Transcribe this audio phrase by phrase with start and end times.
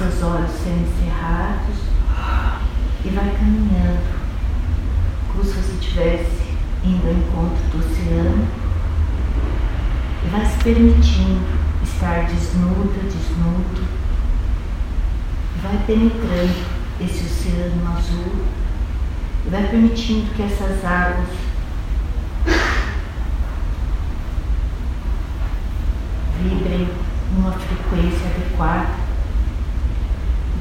[0.00, 1.76] seus olhos semicerrados
[3.04, 4.00] e vai caminhando
[5.28, 8.48] como se você estivesse indo ao encontro do oceano.
[10.24, 11.44] E vai se permitindo
[11.82, 13.84] estar desnuda, desnudo.
[15.62, 16.64] Vai penetrando
[16.98, 18.46] esse oceano azul.
[19.44, 21.28] E vai permitindo que essas águas
[26.42, 26.88] vibrem
[27.34, 28.99] numa frequência adequada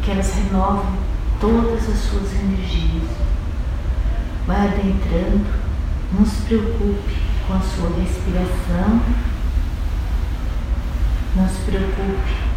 [0.10, 0.92] que elas renovem
[1.40, 3.10] todas as suas energias.
[4.48, 5.46] Vai adentrando,
[6.12, 7.16] não se preocupe
[7.48, 9.02] com a sua respiração,
[11.36, 12.50] não se preocupe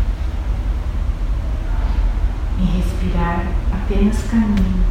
[2.58, 4.82] em respirar, apenas caminhe,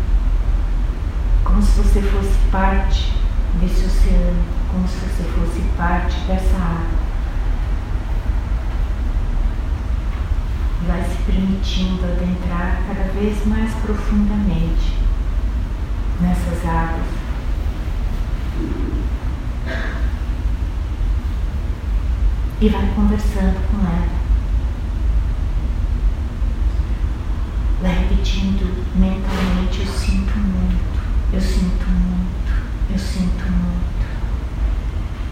[1.43, 3.11] como se você fosse parte
[3.59, 7.00] desse oceano, como se você fosse parte dessa água.
[10.91, 14.97] Vai se permitindo adentrar cada vez mais profundamente
[16.19, 17.05] nessas águas.
[22.59, 24.21] E vai conversando com ela.
[27.81, 30.99] Vai repetindo mentalmente: Eu sinto muito,
[31.33, 32.53] eu sinto muito,
[32.91, 34.05] eu sinto muito,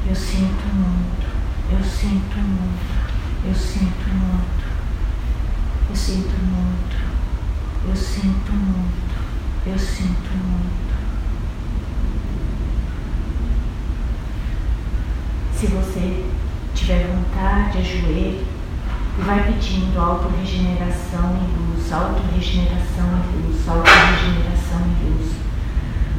[0.07, 1.27] eu sinto muito,
[1.69, 2.99] eu sinto muito, eu sinto muito.
[3.41, 4.58] Eu sinto muito,
[5.89, 6.95] eu sinto muito,
[7.87, 8.51] eu sinto
[10.31, 10.93] muito.
[15.53, 16.25] Se você
[16.75, 18.45] tiver vontade, ajoelhe
[19.17, 25.31] e vai pedindo auto-regeneração e luz, auto-regeneração e luz, auto-regeneração e luz,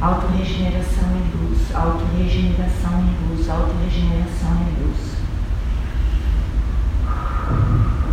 [0.01, 5.01] auto-regeneração e luz, auto-regeneração e luz, auto-regeneração e luz.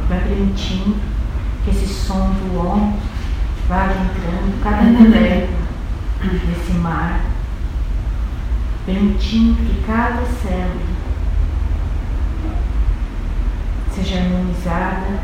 [0.08, 1.17] Vai permitindo
[1.68, 2.98] esse som do Om
[3.68, 5.58] vá entrando cada molécula
[6.22, 7.20] desse mar,
[8.86, 10.98] permitindo que cada célula
[13.94, 15.20] seja harmonizada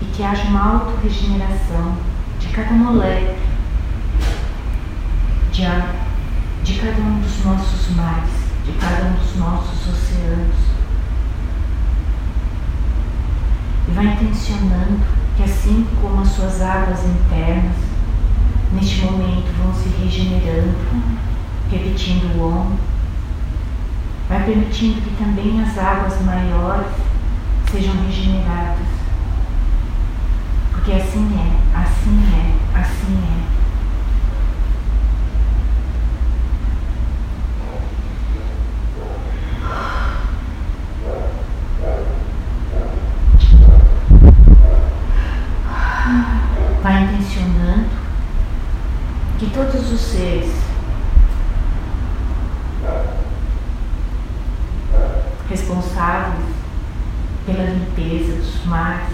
[0.00, 1.96] e que haja uma auto-regeneração
[2.38, 3.36] de cada molécula
[5.52, 5.62] de
[6.64, 8.30] de cada um dos nossos mares,
[8.64, 10.67] de cada um dos nossos oceanos.
[13.88, 15.00] E vai intencionando
[15.36, 17.76] que assim como as suas águas internas
[18.72, 20.76] neste momento vão se regenerando,
[21.70, 22.76] repetindo o Om,
[24.28, 26.92] vai permitindo que também as águas maiores
[27.70, 28.86] sejam regeneradas.
[30.72, 33.58] Porque assim é, assim é, assim é.
[49.58, 50.52] todos os seres
[55.50, 56.44] responsáveis
[57.44, 57.64] pela
[58.68, 59.08] mares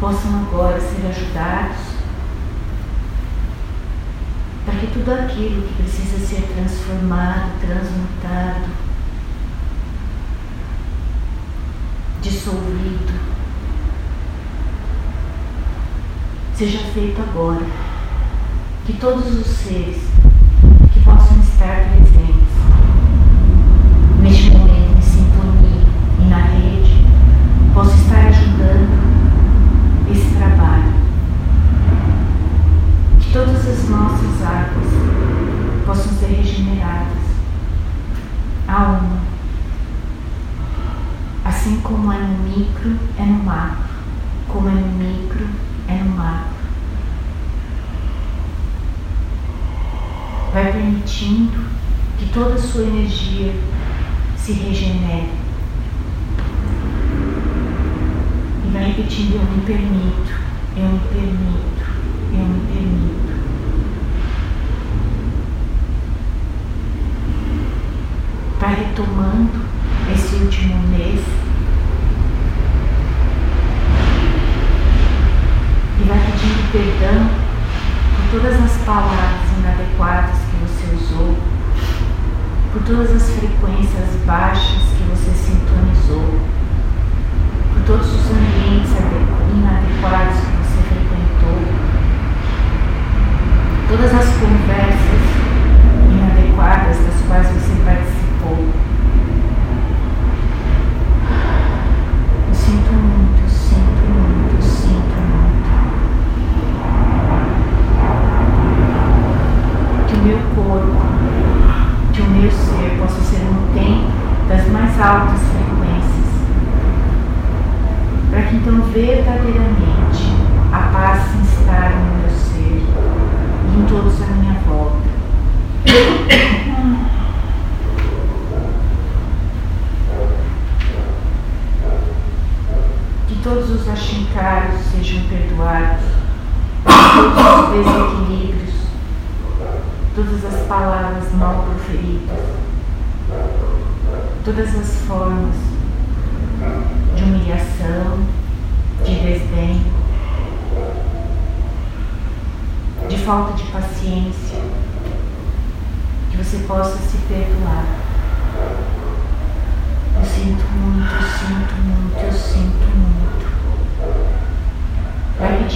[0.00, 1.98] possam agora ser ajudados
[4.64, 8.68] para que tudo aquilo que precisa ser transformado, transmutado,
[12.22, 13.14] dissolvido,
[16.54, 17.66] seja feito agora.
[18.84, 20.02] Que todos os seres
[20.92, 22.48] que possam estar presentes
[24.22, 25.86] neste momento em sintonia
[26.20, 27.04] e na rede
[27.74, 28.98] possam estar ajudando
[30.10, 30.94] esse trabalho.
[33.20, 34.86] Que todas as nossas águas
[35.86, 37.22] possam ser regeneradas
[38.66, 39.18] a uma.
[41.44, 43.88] Assim como é no micro, é no macro.
[44.48, 45.46] Como é no micro,
[45.86, 46.58] é no macro.
[50.52, 51.66] vai permitindo
[52.18, 53.54] que toda a sua energia
[54.36, 55.28] se regenere.
[58.66, 60.32] E vai repetindo: Eu me permito,
[60.76, 61.90] eu me permito,
[62.32, 63.27] eu me permito.
[68.68, 69.64] Vai retomando
[70.12, 71.24] esse último mês.
[75.98, 77.30] E vai pedindo perdão
[78.14, 81.34] por todas as palavras inadequadas você usou,
[82.74, 86.38] por todas as frequências baixas que você sintonizou,
[87.72, 88.90] por todos os ambientes
[89.50, 91.58] inadequados que você frequentou,
[93.88, 95.38] todas as conversas
[96.12, 97.78] inadequadas das quais você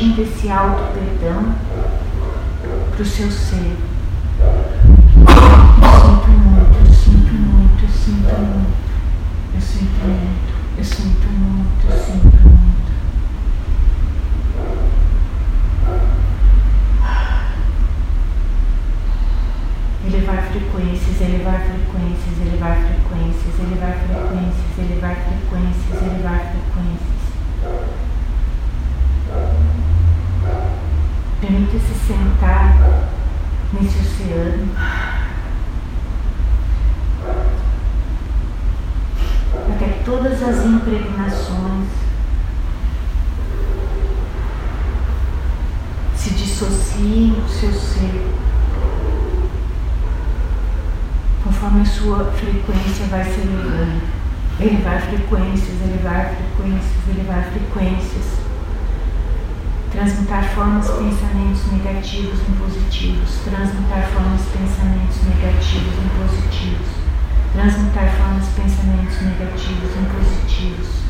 [0.02, 1.54] pedindo esse alto perdão
[2.90, 3.76] para o seu ser.
[4.40, 5.20] Eu
[6.00, 8.74] sinto muito, eu sinto muito, eu sinto muito,
[9.54, 12.62] eu sinto muito, eu sinto muito, eu sinto muito.
[20.04, 27.11] elevar frequências, elevar frequências, elevar frequências, elevar frequências, elevar frequências, elevar frequências.
[32.32, 32.76] habitar
[33.72, 34.68] nesse oceano.
[39.74, 41.88] Até que todas as impregnações
[46.16, 48.34] se dissociem do seu ser,
[51.44, 54.22] conforme a sua frequência vai se elevando.
[54.60, 58.41] Elevar frequências, elevar frequências, elevar frequências
[59.92, 66.88] transmutar formas pensamentos negativos em positivos, transmutar formas pensamentos negativos em positivos,
[67.52, 71.02] transmutar formas pensamentos negativos em positivos.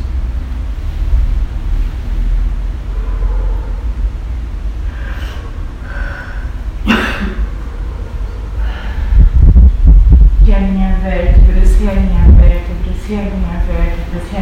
[10.44, 14.41] E a linha vértebras, e a linha vértebras, e a linha vértebras, e a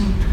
[0.00, 0.29] person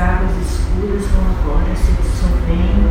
[0.00, 2.89] águas escuras vão agora se dissolvendo.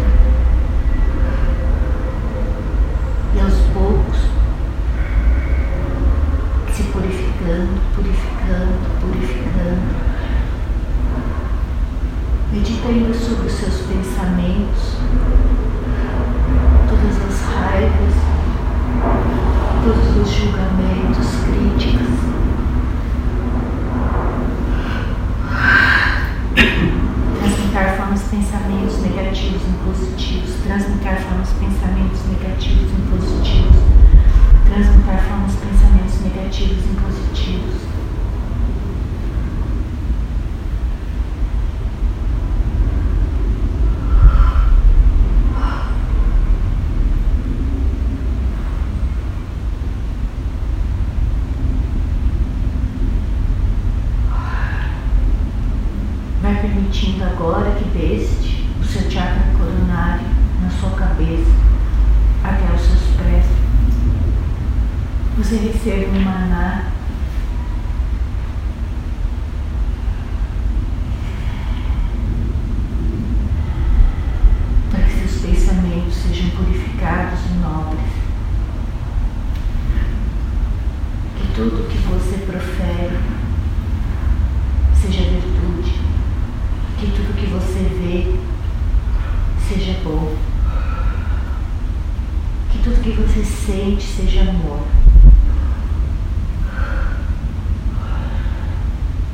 [92.89, 94.79] tudo que você sente seja amor.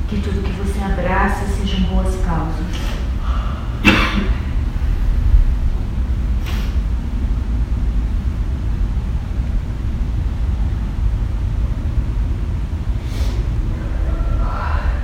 [0.10, 2.66] Que tudo que você abraça sejam boas causas.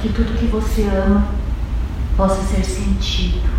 [0.02, 1.28] Que tudo que você ama
[2.18, 3.51] possa ser sentido.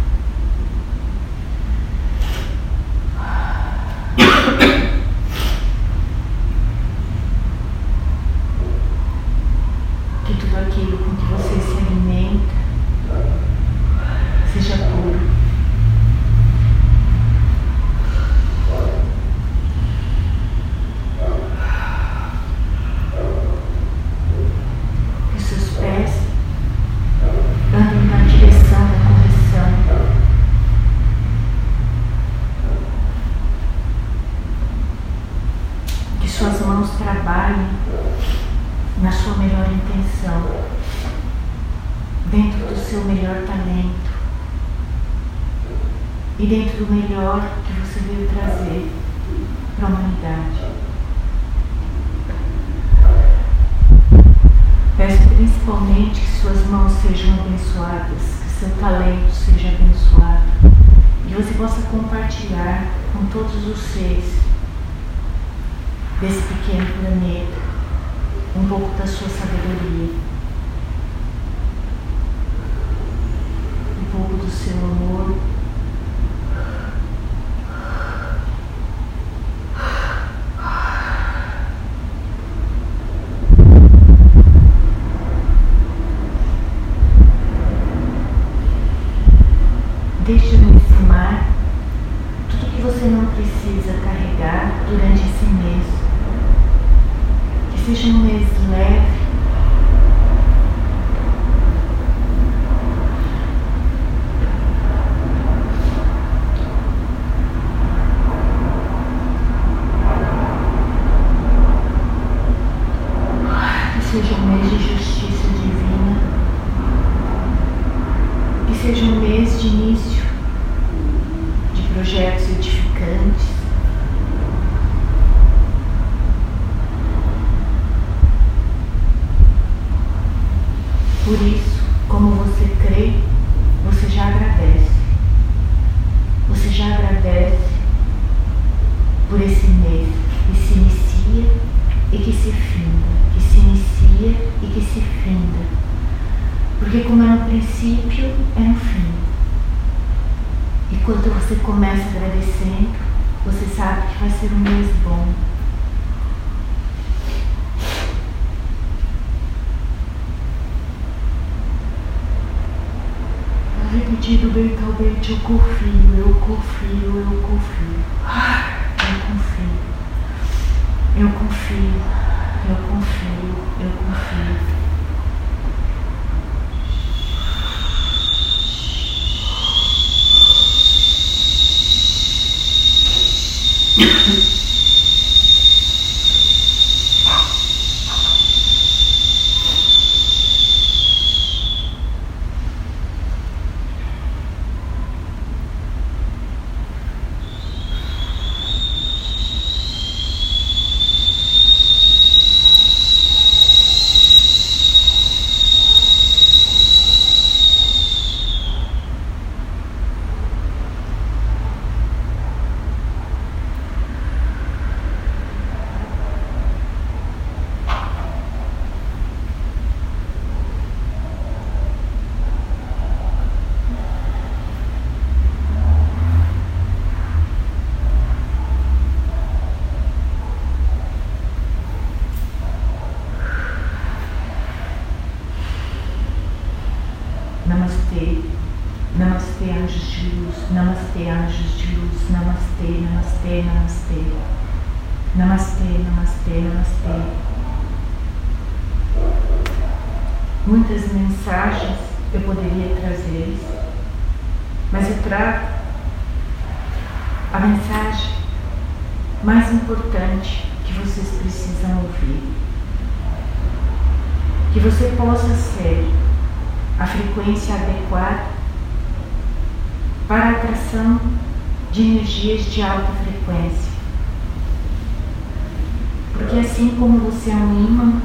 [276.53, 278.21] Porque assim como você é um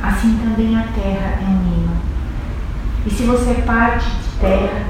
[0.00, 1.88] assim também a Terra é um.
[3.04, 4.86] E se você é parte de Terra,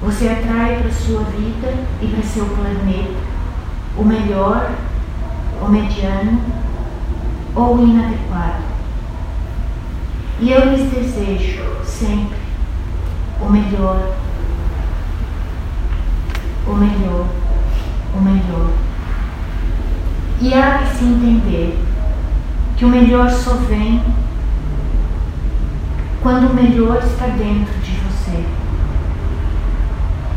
[0.00, 3.20] você atrai para a sua vida e para seu planeta
[3.94, 4.70] o melhor,
[5.60, 6.40] o mediano
[7.54, 8.62] ou o inadequado.
[10.40, 12.38] E eu lhes desejo sempre
[13.38, 14.14] o melhor,
[16.66, 17.26] o melhor,
[18.14, 18.85] o melhor.
[20.40, 21.78] E há que se entender
[22.76, 24.02] que o melhor só vem
[26.22, 28.44] quando o melhor está dentro de você.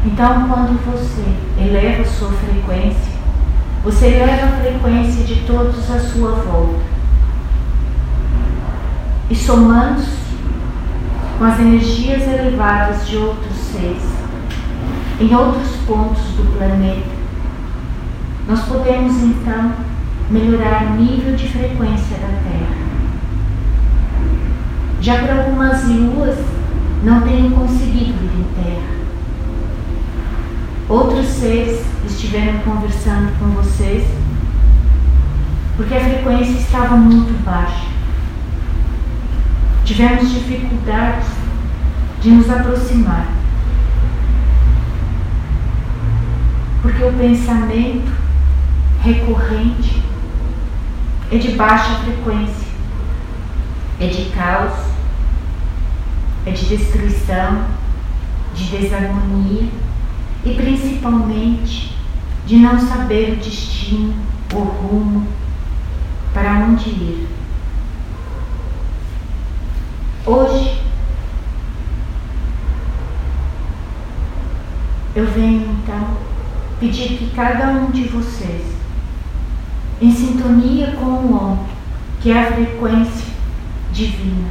[0.06, 1.24] Então, quando você
[1.62, 3.12] eleva a sua frequência,
[3.84, 6.80] você eleva a frequência de todos à sua volta.
[9.30, 10.20] E somando-se
[11.38, 14.04] com as energias elevadas de outros seres,
[15.20, 17.20] em outros pontos do planeta,
[18.48, 19.72] nós podemos então
[20.30, 22.90] melhorar o nível de frequência da Terra.
[25.02, 26.38] Já para algumas luas
[27.04, 29.00] não tenham conseguido vir em Terra.
[30.88, 34.08] Outros seres estiveram conversando com vocês
[35.76, 37.88] porque a frequência estava muito baixa.
[39.86, 41.28] Tivemos dificuldades
[42.22, 43.28] de nos aproximar.
[46.82, 48.12] Porque o pensamento
[49.02, 49.99] recorrente
[51.32, 52.68] é de baixa frequência,
[54.00, 54.74] é de caos,
[56.46, 57.66] é de destruição,
[58.56, 59.70] de desarmonia
[60.44, 61.96] e principalmente
[62.46, 64.16] de não saber o destino,
[64.54, 65.28] o rumo,
[66.34, 67.28] para onde ir.
[70.26, 70.82] Hoje
[75.16, 76.18] eu venho então
[76.80, 78.79] pedir que cada um de vocês,
[80.02, 81.66] em sintonia com o homem,
[82.22, 83.34] que é a frequência
[83.92, 84.48] divina,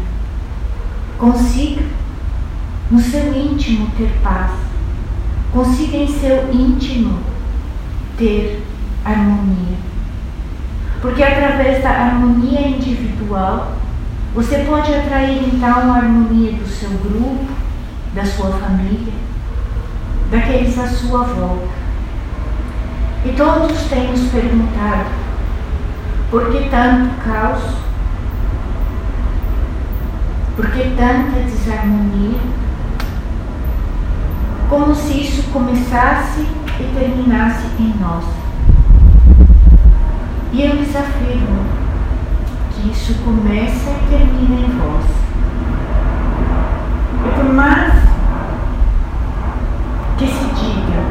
[1.19, 1.83] consiga
[2.91, 4.53] no seu íntimo ter paz,
[5.53, 7.19] consiga em seu íntimo
[8.19, 8.63] ter
[9.05, 9.79] harmonia.
[11.01, 13.73] Porque através da harmonia individual,
[14.35, 17.47] você pode atrair então a harmonia do seu grupo,
[18.15, 19.15] da sua família,
[20.31, 21.69] daqueles à sua volta.
[23.25, 25.18] E todos têm nos perguntado
[26.31, 27.63] por que tanto caos?
[30.57, 32.41] Por que tanta desarmonia?
[34.69, 36.47] Como se isso começasse
[36.81, 38.25] e terminasse em nós.
[40.53, 41.65] E eu lhes afirmo
[42.73, 45.05] que isso começa e termina em vós.
[47.25, 47.95] E por mais
[50.19, 51.05] que se diga,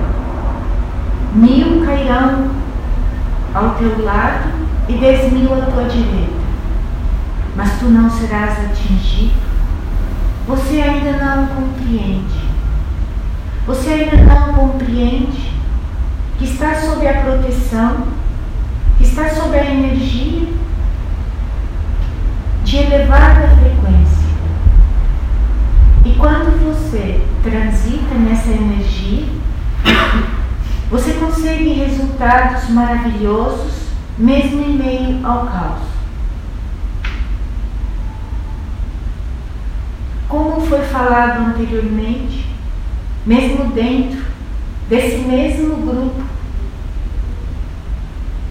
[1.34, 2.52] mil cairão
[3.56, 4.57] ao teu lado
[4.90, 6.32] e dez mil à tua direita,
[7.56, 9.34] mas tu não serás atingido,
[10.48, 12.48] você ainda não compreende.
[13.66, 15.52] Você ainda não compreende
[16.38, 18.08] que está sob a proteção,
[18.98, 20.48] que está sob a energia
[22.64, 24.28] de elevada frequência.
[26.06, 29.26] E quando você transita nessa energia,
[30.90, 33.77] você consegue resultados maravilhosos,
[34.18, 35.88] mesmo em meio ao caos.
[40.28, 42.50] Como foi falado anteriormente,
[43.26, 44.26] mesmo dentro
[44.90, 46.24] desse mesmo grupo,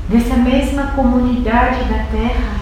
[0.08, 2.60] dessa mesma comunidade da Terra,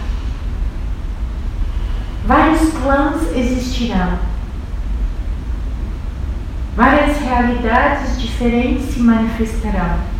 [2.24, 4.18] vários clãs existirão.
[6.74, 10.13] Várias realidades diferentes se manifestarão.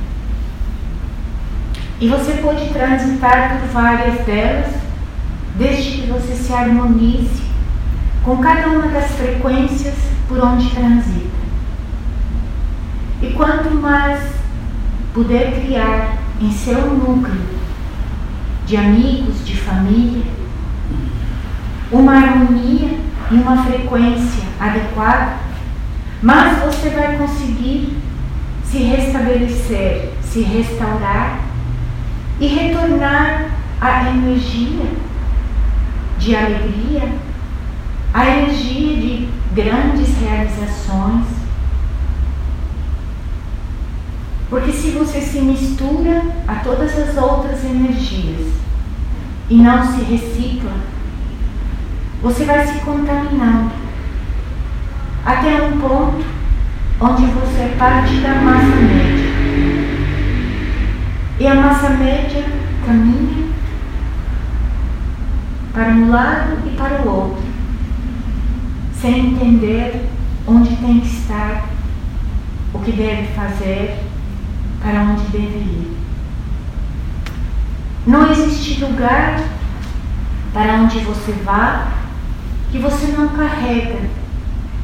[2.04, 4.74] E você pode transitar por várias delas,
[5.56, 7.42] desde que você se harmonize
[8.22, 9.94] com cada uma das frequências
[10.28, 11.30] por onde transita.
[13.22, 14.20] E quanto mais
[15.14, 17.40] puder criar em seu núcleo
[18.66, 20.24] de amigos, de família,
[21.90, 22.98] uma harmonia
[23.30, 25.38] e uma frequência adequada,
[26.20, 27.96] Mas você vai conseguir
[28.62, 31.43] se restabelecer, se restaurar
[32.40, 34.87] e retornar à energia
[36.18, 37.12] de alegria,
[38.12, 41.27] à energia de grandes realizações.
[44.51, 48.53] Porque se você se mistura a todas as outras energias
[49.51, 50.73] e não se recicla,
[52.23, 53.70] você vai se contaminando
[55.25, 56.25] até um ponto
[57.01, 59.34] onde você é parte da massa média.
[61.38, 62.44] E a massa média
[62.87, 63.49] caminha
[65.73, 67.42] para um lado e para o outro,
[69.01, 70.09] sem entender
[70.47, 71.68] onde tem que estar,
[72.73, 73.99] o que deve fazer,
[74.81, 75.97] para onde deve ir.
[78.07, 79.42] Não existe lugar
[80.53, 81.88] para onde você vá
[82.70, 84.09] que você não carrega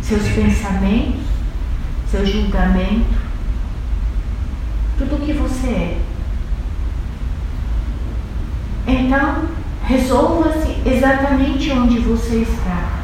[0.03, 1.21] seus pensamentos,
[2.11, 3.15] seu julgamento,
[4.99, 6.10] tudo o que você é.
[8.91, 9.45] Então,
[9.85, 13.01] resolva-se exatamente onde você está.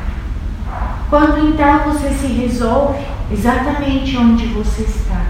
[1.09, 2.99] Quando então você se resolve
[3.31, 5.22] exatamente onde você está,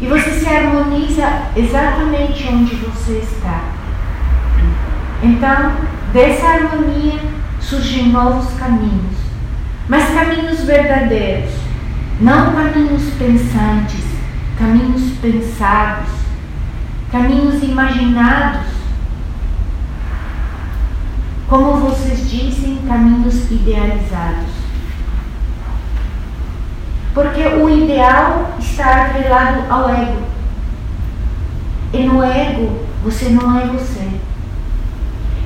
[0.00, 3.62] e você se harmoniza exatamente onde você está,
[5.22, 5.72] então
[6.12, 7.18] dessa harmonia
[7.60, 9.16] surgem novos caminhos,
[9.88, 11.54] mas caminhos verdadeiros,
[12.20, 14.04] não caminhos pensantes,
[14.56, 16.08] caminhos pensados,
[17.10, 18.77] caminhos imaginados,
[21.48, 24.50] como vocês dizem, caminhos idealizados.
[27.14, 30.22] Porque o ideal está atrelado ao ego.
[31.92, 34.08] E no ego, você não é você.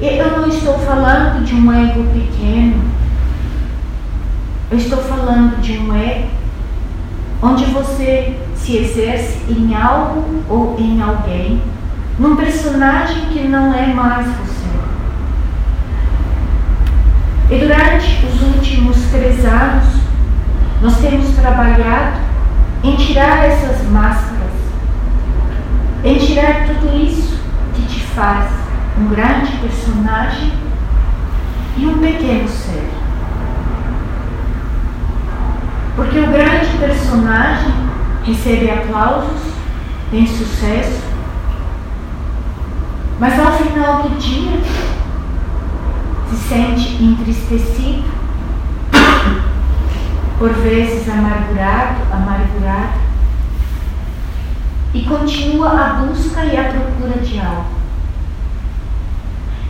[0.00, 2.82] Eu não estou falando de um ego pequeno.
[4.70, 6.28] Eu estou falando de um ego
[7.40, 11.60] onde você se exerce em algo ou em alguém,
[12.18, 14.61] num personagem que não é mais você.
[17.52, 19.84] E durante os últimos três anos,
[20.80, 22.16] nós temos trabalhado
[22.82, 24.54] em tirar essas máscaras,
[26.02, 27.38] em tirar tudo isso
[27.74, 28.50] que te faz
[28.98, 30.50] um grande personagem
[31.76, 32.88] e um pequeno ser.
[35.94, 37.74] Porque o grande personagem
[38.24, 39.42] recebe aplausos,
[40.10, 41.02] tem sucesso,
[43.20, 44.58] mas ao final do dia
[46.32, 48.04] se sente entristecido,
[50.38, 53.00] por vezes amargurado, amargurado,
[54.94, 57.82] e continua a busca e a procura de algo.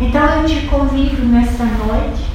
[0.01, 2.27] Então eu te convido nesta noite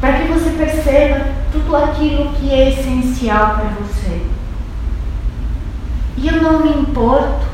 [0.00, 4.22] para que você perceba tudo aquilo que é essencial para você.
[6.16, 7.46] E eu não me importo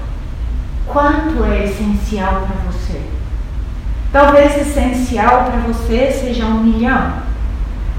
[0.86, 2.67] quanto é essencial para você.
[4.12, 7.14] Talvez essencial para você seja um milhão.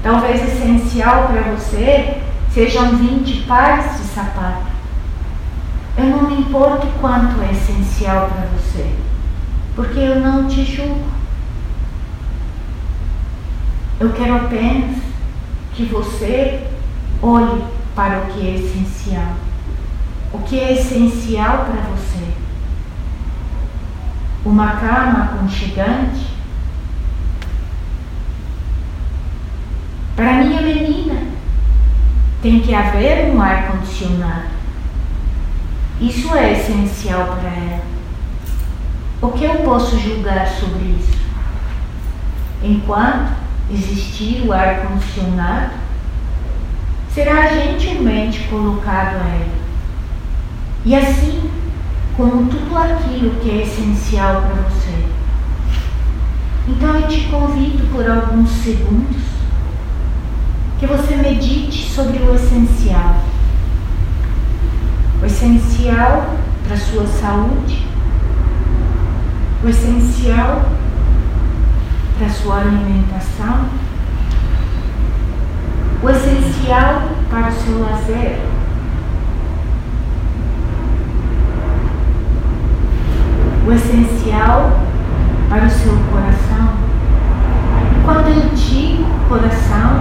[0.02, 2.18] Talvez essencial para você
[2.52, 4.66] sejam 20 pares de sapato.
[5.96, 9.10] Eu não me importo quanto é essencial para você
[9.80, 11.08] porque eu não te julgo.
[13.98, 14.96] Eu quero apenas
[15.74, 16.66] que você
[17.22, 19.34] olhe para o que é essencial.
[20.32, 22.39] O que é essencial para você?
[24.44, 26.30] Uma cama aconchegante?
[30.16, 31.22] Para minha menina,
[32.42, 34.48] tem que haver um ar-condicionado.
[36.00, 37.84] Isso é essencial para ela.
[39.22, 41.18] O que eu posso julgar sobre isso?
[42.62, 43.32] Enquanto
[43.70, 45.72] existir o ar-condicionado,
[47.12, 49.60] será gentilmente colocado a ela.
[50.84, 51.39] E assim,
[52.16, 55.04] como tudo aquilo que é essencial para você.
[56.68, 59.22] Então eu te convido por alguns segundos
[60.78, 63.16] que você medite sobre o essencial.
[65.22, 67.86] O essencial para a sua saúde,
[69.62, 70.70] o essencial
[72.16, 73.66] para a sua alimentação,
[76.02, 78.59] o essencial para o seu lazer.
[83.72, 84.80] Essencial
[85.48, 86.74] para o seu coração.
[88.04, 90.00] Quando eu digo coração,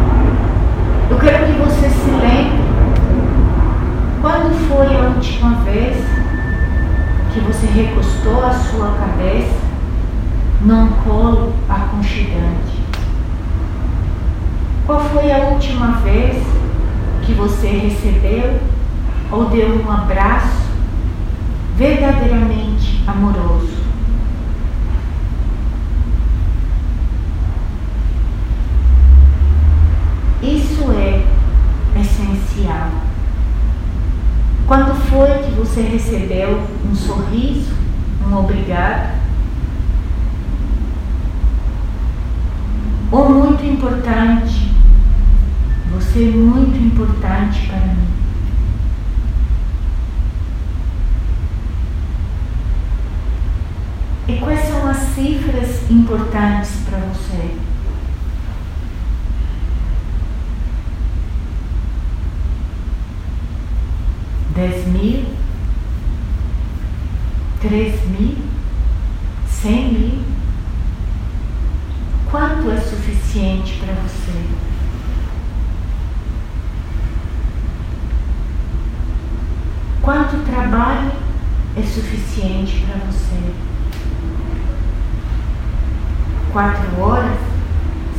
[1.09, 2.59] eu quero que você se lembre
[4.21, 5.97] quando foi a última vez
[7.33, 9.57] que você recostou a sua cabeça
[10.61, 12.79] num colo aconchegante?
[14.85, 16.43] Qual foi a última vez
[17.23, 18.59] que você recebeu
[19.31, 20.69] ou deu um abraço
[21.77, 22.68] verdadeiramente
[23.09, 23.79] amoroso?
[30.41, 31.25] Isso é
[31.99, 32.89] essencial.
[34.67, 37.73] Quando foi que você recebeu um sorriso,
[38.25, 39.19] um obrigado?
[43.11, 44.71] Ou muito importante,
[45.91, 48.07] você é muito importante para mim.
[54.29, 57.57] E quais são as cifras importantes para você?
[64.53, 65.25] Dez mil?
[67.59, 68.37] Três mil?
[69.47, 70.23] Cem mil?
[72.29, 74.45] Quanto é suficiente para você?
[80.03, 81.13] Quanto trabalho
[81.75, 83.68] é suficiente para você?
[86.51, 87.37] Quatro horas?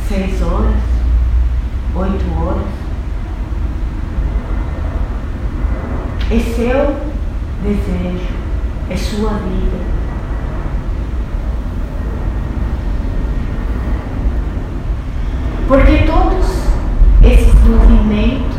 [0.07, 0.75] Seis horas?
[1.93, 2.81] Oito horas?
[6.31, 6.95] É seu
[7.61, 8.33] desejo,
[8.89, 9.77] é sua vida.
[15.67, 16.45] Porque todos
[17.21, 18.55] esses movimentos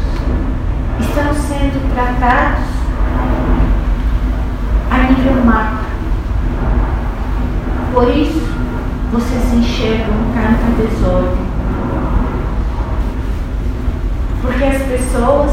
[1.01, 2.67] estão sendo tratados
[4.91, 5.87] a nível macro.
[7.95, 8.62] Por isso,
[9.13, 11.45] vocês enxergam tanta desordem.
[14.41, 15.53] Porque as pessoas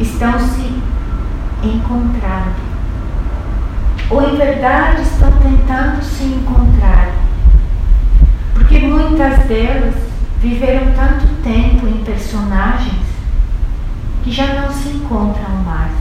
[0.00, 0.82] estão se
[1.62, 2.54] encontrando.
[4.08, 7.10] Ou em verdade estão tentando se encontrar.
[8.54, 9.94] Porque muitas delas
[10.40, 13.04] viveram tanto tempo em personagens
[14.22, 15.92] que já não se encontram mais.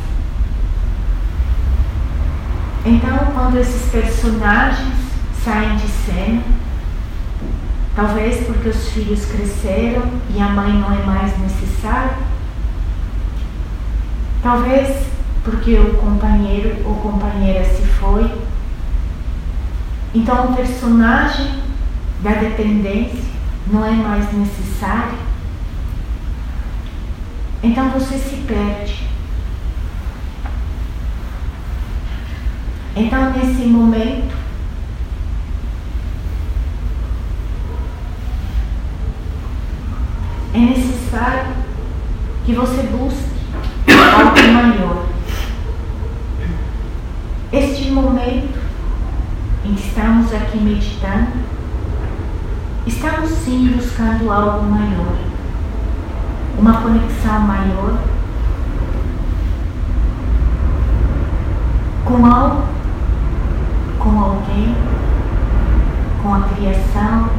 [2.85, 5.02] Então, quando esses personagens
[5.43, 6.41] saem de cena,
[7.95, 10.03] talvez porque os filhos cresceram
[10.35, 12.17] e a mãe não é mais necessária,
[14.41, 15.07] talvez
[15.43, 18.31] porque o companheiro ou companheira se foi.
[20.15, 21.61] Então, o personagem
[22.21, 23.33] da dependência
[23.67, 25.17] não é mais necessário.
[27.61, 29.07] Então você se perde.
[32.95, 34.35] Então, nesse momento,
[40.53, 40.57] é
[41.13, 41.45] necessário
[42.43, 43.23] que você busque
[43.91, 45.05] algo maior.
[47.51, 48.59] Este momento
[49.63, 51.33] em que estamos aqui meditando,
[52.87, 55.15] estamos sim buscando algo maior,
[56.57, 57.99] uma conexão maior
[62.05, 62.63] com algo,
[63.99, 64.75] com alguém,
[66.23, 67.29] com a criação,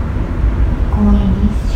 [0.95, 1.74] com o início.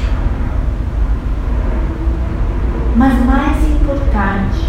[2.98, 4.66] Mas mais importante,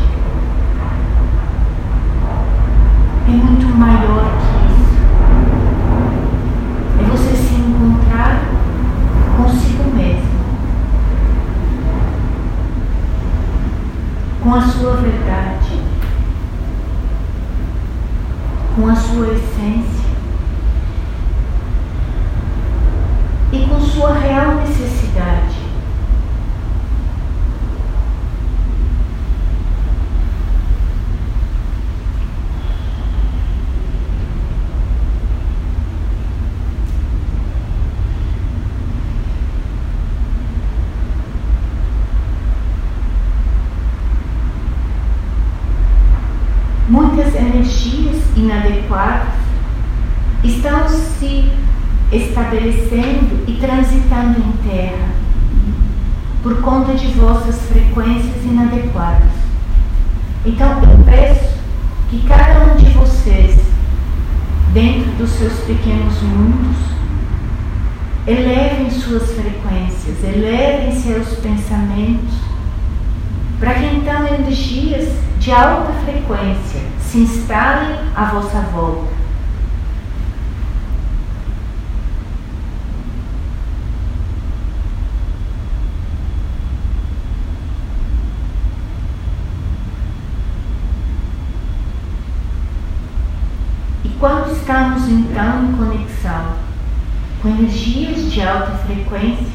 [3.27, 4.99] é muito maior que isso.
[6.99, 8.41] É você se encontrar
[9.35, 10.29] consigo mesmo,
[14.43, 15.81] com a sua verdade,
[18.75, 20.05] com a sua essência
[23.51, 24.78] e com sua real necessidade.
[46.89, 49.29] Muitas energias inadequadas
[50.43, 51.51] estão se
[52.11, 55.09] estabelecendo e transitando em terra
[56.41, 59.29] por conta de vossas frequências inadequadas.
[60.45, 61.59] Então eu peço
[62.09, 63.59] que cada um de vocês,
[64.73, 66.77] dentro dos seus pequenos mundos,
[68.25, 72.33] elevem suas frequências, elevem seus pensamentos,
[73.59, 79.07] para que então energias de alta frequência se instalem à vossa volta.
[94.03, 96.53] E quando estamos então em conexão
[97.41, 99.47] com energias de alta frequência,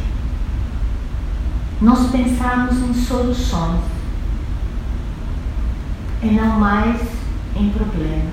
[1.82, 3.93] nós pensamos em soluções
[6.24, 7.00] e não mais
[7.54, 8.32] em problemas.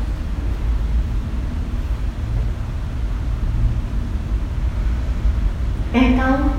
[5.94, 6.52] Então,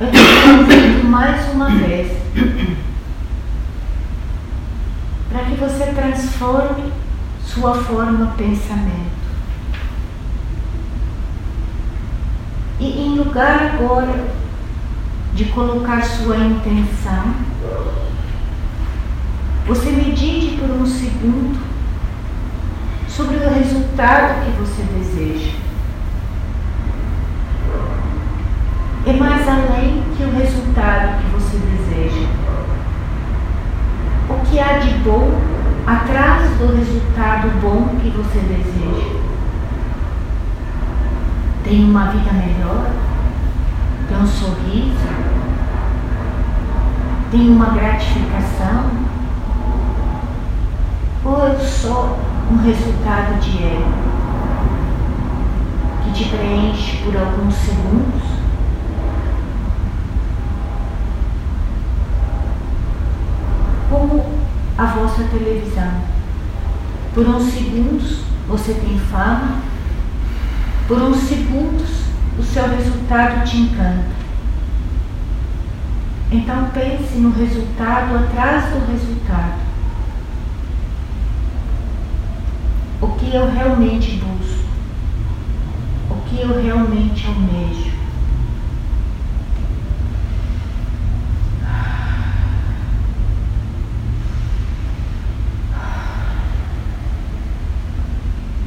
[0.00, 2.10] eu estou mais uma vez
[5.28, 6.90] para que você transforme
[7.44, 9.16] sua forma de pensamento.
[12.80, 14.24] E em lugar agora
[15.34, 17.34] de colocar sua intenção,
[19.66, 21.58] você medite por um segundo
[23.08, 25.56] sobre o resultado que você deseja.
[29.06, 32.28] É mais além que o resultado que você deseja.
[34.30, 35.32] O que há de bom
[35.84, 39.20] atrás do resultado bom que você deseja?
[41.64, 42.92] Tem uma vida melhor?
[44.08, 45.08] Tem um sorriso?
[47.32, 49.15] Tem uma gratificação?
[51.26, 52.16] Ou é só
[52.52, 53.92] um resultado de ego
[56.04, 58.22] que te preenche por alguns segundos?
[63.90, 64.24] Como
[64.78, 65.90] a vossa televisão.
[67.12, 69.62] Por uns segundos você tem fama,
[70.86, 72.06] por uns segundos
[72.38, 74.14] o seu resultado te encanta.
[76.30, 79.66] Então pense no resultado atrás do resultado.
[83.00, 84.64] O que eu realmente busco?
[86.10, 87.94] O que eu realmente almejo?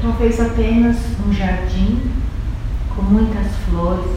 [0.01, 2.11] Talvez apenas um jardim
[2.95, 4.11] com muitas flores.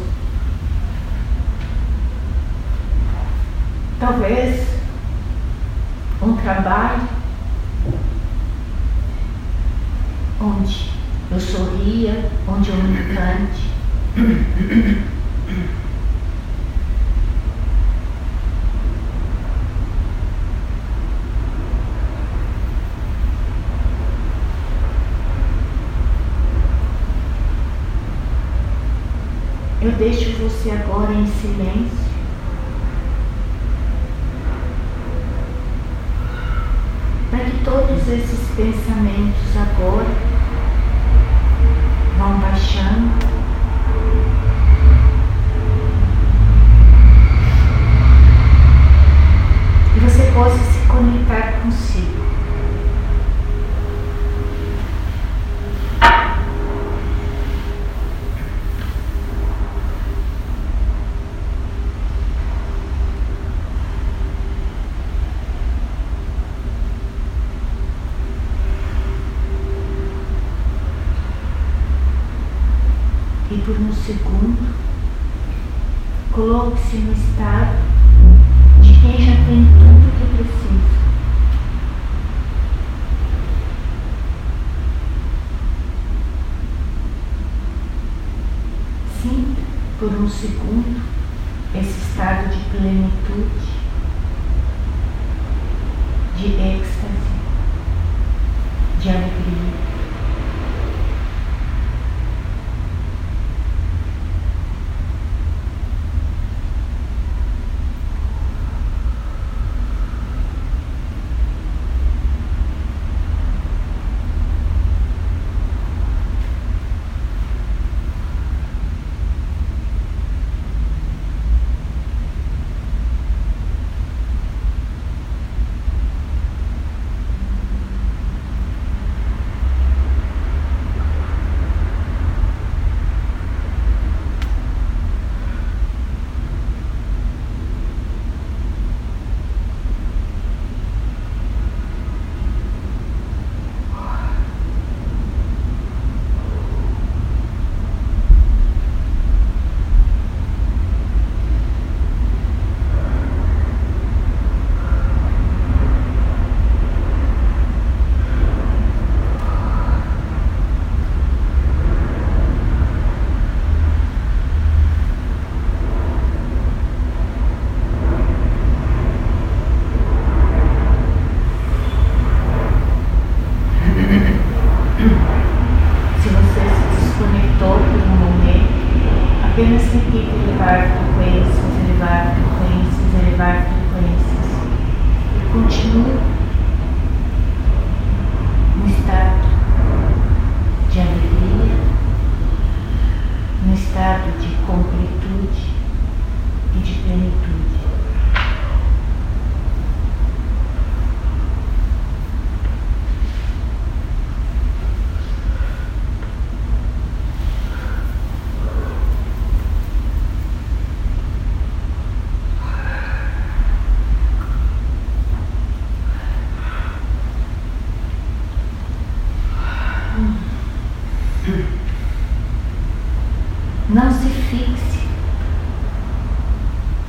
[3.98, 4.66] Talvez
[6.20, 7.21] um trabalho
[10.42, 10.90] onde
[11.30, 13.70] eu sorria, onde eu me encante.
[29.80, 32.02] Eu deixo você agora em silêncio.
[37.30, 40.31] Para que todos esses pensamentos agora
[42.22, 43.10] vão baixando.
[49.96, 52.11] E você possa se conectar consigo.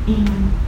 [0.06, 0.63] 嗯。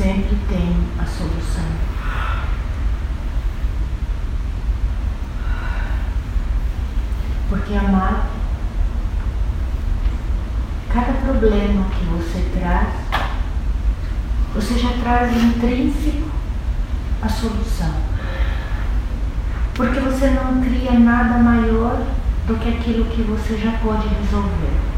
[0.00, 1.70] sempre tem a solução.
[7.50, 8.30] Porque amar
[10.90, 12.88] cada problema que você traz,
[14.54, 16.30] você já traz intrínseco
[17.20, 17.94] a solução.
[19.74, 22.06] Porque você não cria nada maior
[22.46, 24.89] do que aquilo que você já pode resolver.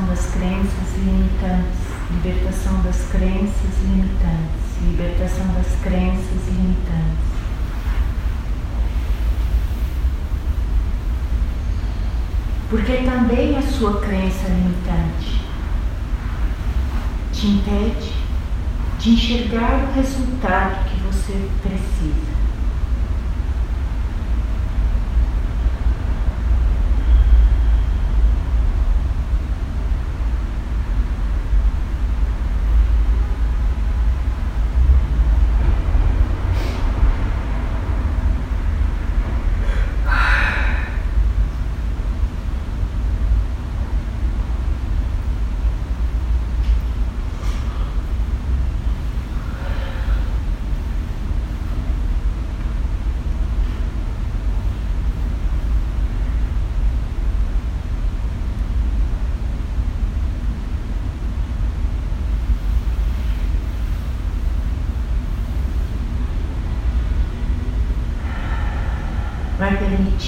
[0.00, 1.78] libertação das crenças limitantes,
[2.10, 7.30] libertação das crenças limitantes, libertação das crenças limitantes.
[12.70, 15.40] Porque também a sua crença limitante
[17.32, 18.12] te impede
[18.98, 22.29] de enxergar o resultado que você precisa.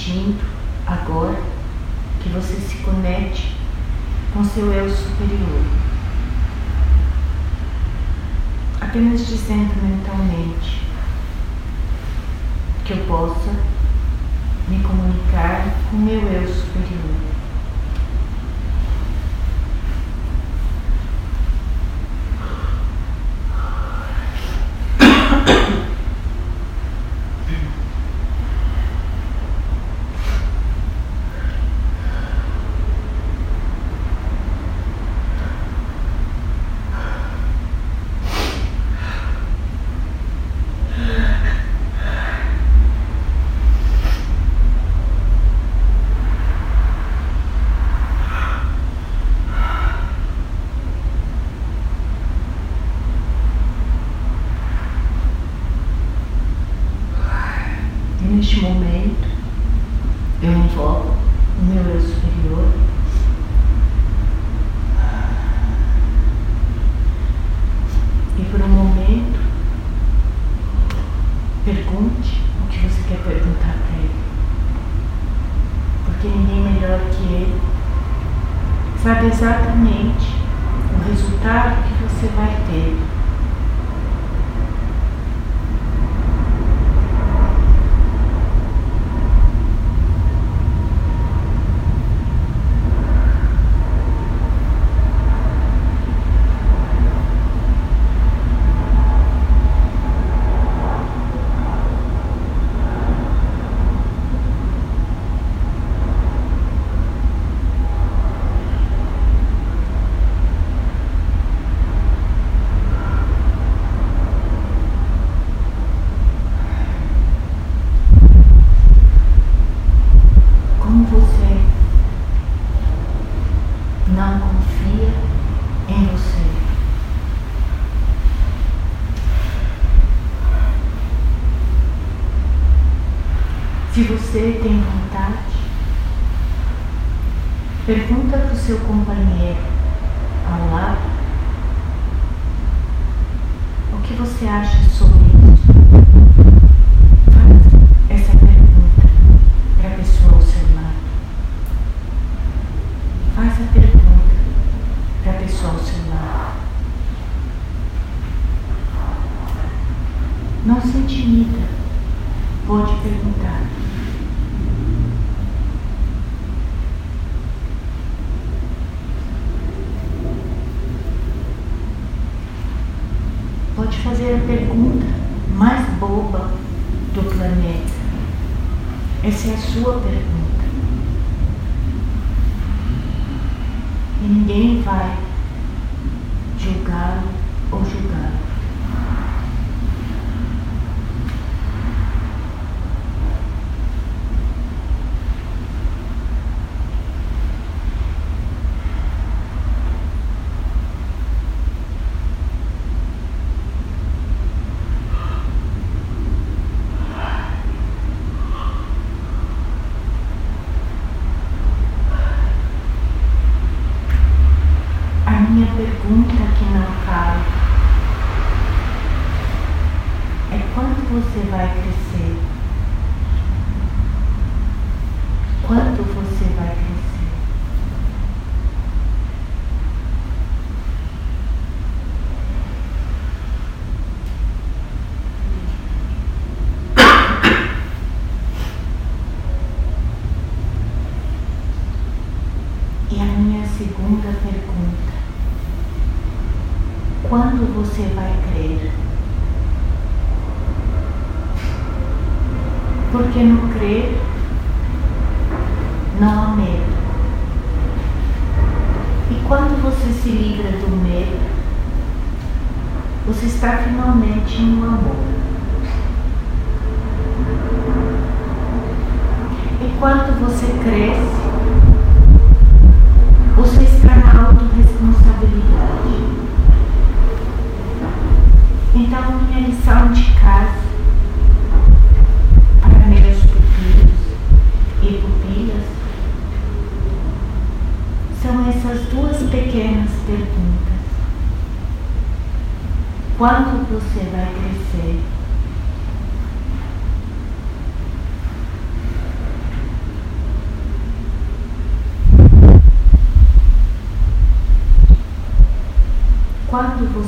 [0.03, 0.43] pedindo
[0.85, 1.41] agora
[2.21, 3.55] que você se conecte
[4.33, 5.63] com seu eu superior.
[8.81, 10.81] Apenas dizendo mentalmente
[12.83, 13.51] que eu possa
[14.67, 17.32] me comunicar com meu eu superior.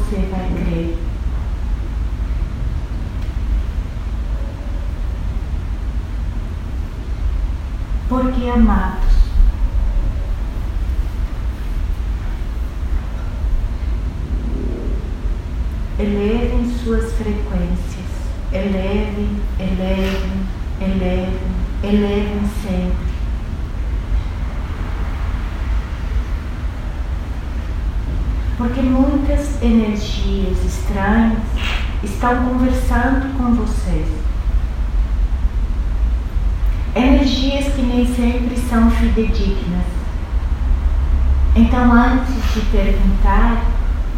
[0.05, 0.97] você vai crer.
[8.07, 9.04] Porque amado,
[32.25, 34.07] estão conversando com vocês.
[36.95, 39.85] Energias que nem sempre são fidedignas.
[41.55, 43.63] Então, antes de perguntar,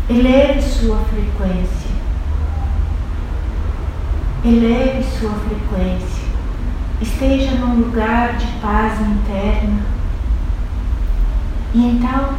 [0.09, 1.91] eleve sua frequência.
[4.45, 6.27] Eleve sua frequência.
[7.01, 9.81] Esteja num lugar de paz interna.
[11.73, 12.35] E então,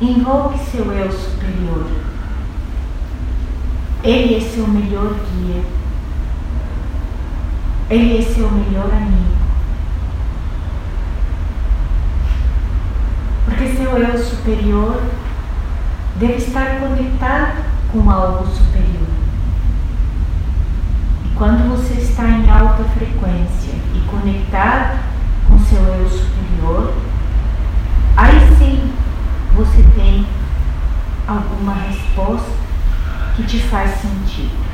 [0.00, 2.13] invoque seu eu superior.
[4.04, 5.62] Ele é seu melhor guia.
[7.88, 9.34] Ele é seu melhor amigo.
[13.46, 15.02] Porque seu eu superior
[16.16, 19.08] deve estar conectado com algo superior.
[21.24, 24.98] E quando você está em alta frequência e conectado
[25.48, 26.92] com seu eu superior,
[28.18, 28.92] aí sim
[29.56, 30.26] você tem
[31.26, 32.63] alguma resposta
[33.36, 34.64] que te faz sentido.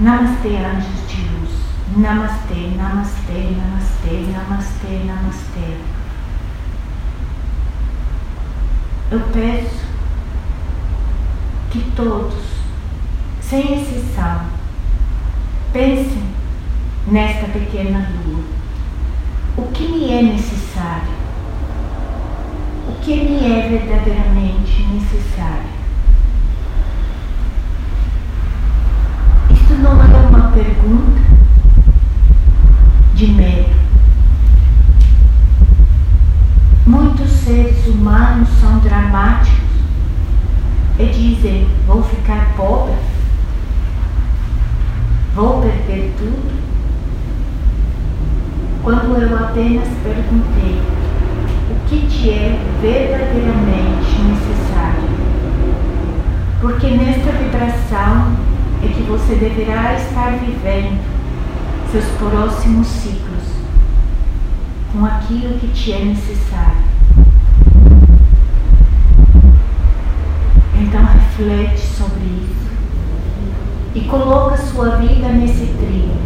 [0.00, 1.50] Namastê, anjos de luz.
[1.96, 5.76] Namastê, namastê, namastê, namastê, namastê.
[9.10, 9.86] Eu peço
[11.70, 12.44] que todos,
[13.40, 14.42] sem exceção,
[15.72, 16.22] pensem
[17.06, 18.44] nesta pequena lua.
[19.56, 21.17] O que me é necessário?
[23.08, 25.70] Que me é verdadeiramente necessário.
[29.50, 31.18] Isto não é uma pergunta
[33.14, 33.74] de medo.
[36.84, 39.58] Muitos seres humanos são dramáticos
[40.98, 42.92] e dizem: vou ficar pobre,
[45.34, 46.58] vou perder tudo.
[48.82, 50.97] Quando eu apenas perguntei
[51.88, 55.08] que te é verdadeiramente necessário.
[56.60, 58.36] Porque nesta vibração
[58.82, 61.00] é que você deverá estar vivendo
[61.90, 63.42] seus próximos ciclos
[64.92, 66.88] com aquilo que te é necessário.
[70.74, 72.68] Então reflete sobre isso
[73.94, 76.18] e coloca sua vida nesse trilho,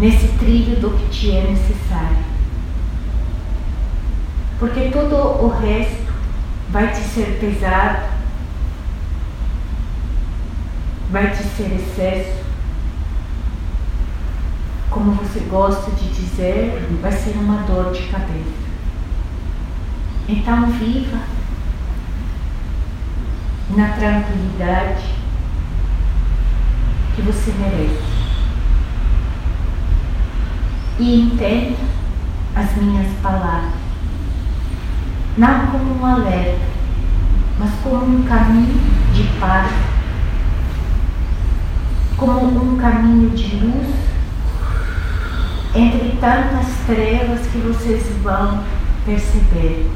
[0.00, 2.21] nesse trilho do que te é necessário
[4.62, 6.06] porque todo o resto
[6.70, 8.06] vai te ser pesado,
[11.10, 12.44] vai te ser excesso.
[14.88, 18.62] Como você gosta de dizer, vai ser uma dor de cabeça.
[20.28, 21.18] Então, viva
[23.70, 25.06] na tranquilidade
[27.16, 28.12] que você merece.
[31.00, 31.78] E entenda
[32.54, 33.81] as minhas palavras
[35.36, 36.60] não como um alerta,
[37.58, 38.80] mas como um caminho
[39.14, 39.70] de paz,
[42.16, 44.12] como um caminho de luz
[45.74, 48.62] entre tantas trevas que vocês vão
[49.06, 49.90] perceber.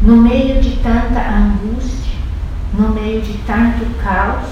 [0.00, 2.14] No meio de tanta angústia,
[2.72, 4.48] no meio de tanto caos,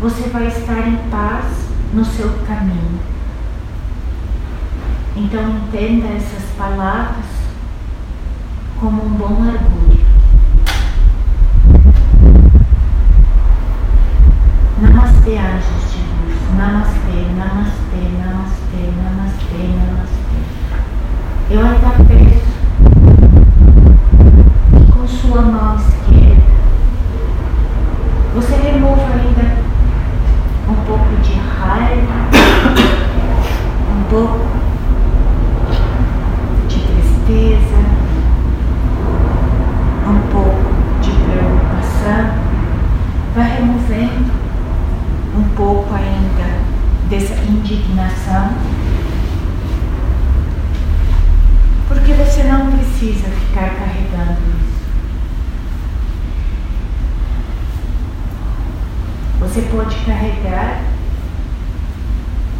[0.00, 3.17] você vai estar em paz no seu caminho.
[5.20, 7.24] Então entenda essas palavras
[8.78, 10.06] como um bom orgulho.
[14.80, 16.38] Namastê, anjos de luz.
[16.56, 20.38] Namastê, namastê, namastê, namastê, namastê.
[21.50, 22.52] Eu ainda peço
[24.70, 26.42] que com sua mão esquerda
[28.36, 29.46] você remova ainda
[30.68, 32.14] um pouco de raiva,
[33.98, 34.58] um pouco
[37.28, 37.76] tristeza,
[40.08, 42.30] um pouco de preocupação,
[43.34, 44.32] vai removendo
[45.36, 46.58] um pouco ainda
[47.10, 47.34] dessa
[47.74, 48.54] indignação,
[51.86, 54.78] porque você não precisa ficar carregando isso.
[59.40, 60.80] Você pode carregar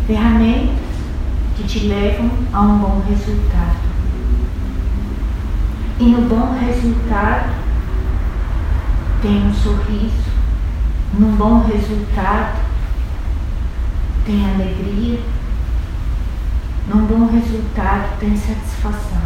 [0.07, 0.77] ferramentas
[1.57, 3.89] que te levam a um bom resultado.
[5.99, 7.55] E no bom resultado
[9.23, 10.29] tem um sorriso,
[11.19, 12.68] Num bom resultado,
[14.29, 15.21] tem alegria.
[16.87, 19.23] Num bom resultado, tem satisfação.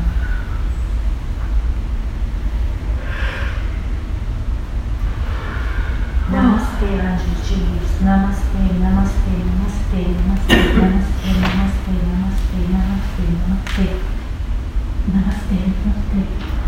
[6.30, 8.00] Namastê, anjos de luz.
[8.00, 13.86] Namastê, namastê, namastê, namastê, namastê, namastê, namastê, namastê, namastê.
[15.12, 16.22] Namastê, namastê.
[16.22, 16.61] Que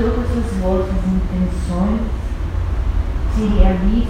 [0.00, 2.00] todas as vossas intenções
[3.34, 4.08] se realizem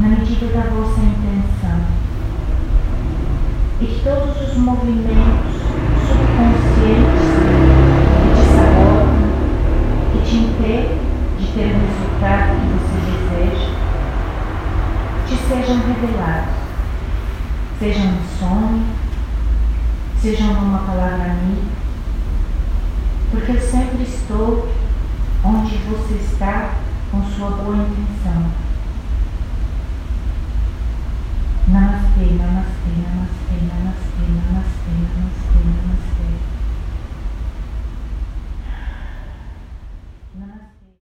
[0.00, 1.80] na medida da vossa intenção.
[3.80, 5.51] E todos os movimentos